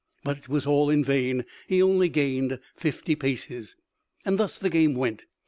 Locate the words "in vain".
0.89-1.45